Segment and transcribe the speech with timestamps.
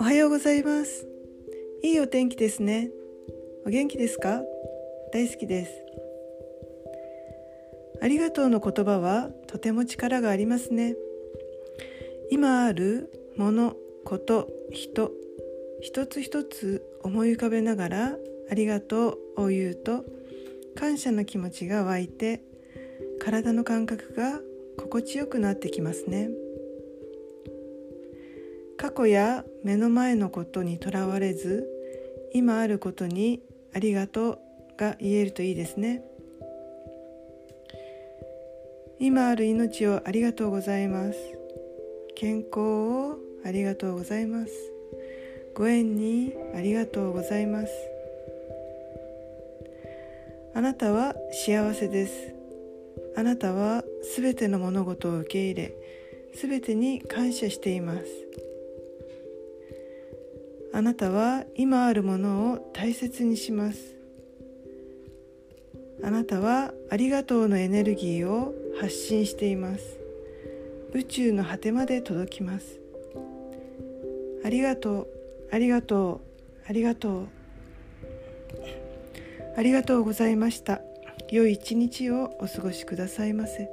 [0.00, 1.06] おはようございます。
[1.84, 2.90] いいお天気ですね。
[3.64, 4.42] お元気ですか？
[5.12, 5.72] 大好きです。
[8.02, 10.96] ありがとうの言葉はとても力がありますね。
[12.32, 15.12] 今あるものこと人
[15.80, 18.16] 一つ一つ思い浮かべながら
[18.50, 20.04] ありがとうを言うと
[20.74, 22.42] 感謝の気持ちが湧いて
[23.24, 24.38] 体の感覚が
[24.76, 26.28] 心地よくなってきますね。
[28.76, 31.66] 過去や目の前のことにとらわれず
[32.34, 33.40] 今あることに
[33.74, 34.38] ありがとう
[34.76, 36.04] が言えるといいですね。
[38.98, 41.18] 今ある命をありがとうございます。
[42.14, 44.52] 健康をありがとうございます。
[45.54, 47.72] ご縁にありがとうございます。
[50.52, 52.33] あなたは幸せです。
[53.16, 55.74] あなたはすべての物事を受け入れ
[56.34, 58.04] すべてに感謝しています。
[60.72, 63.94] あなたは今あるものを大切にします。
[66.02, 69.98] あなたはありがとうのエネルギーを発信しています。
[70.92, 72.80] 宇宙の果てまで届きます。
[74.44, 75.06] ありがとう
[75.52, 76.20] ありがとう
[76.68, 77.28] ありがとう。
[79.56, 80.80] ありがとうございました。
[81.30, 83.70] 良い一日をお過ごしくださいませ。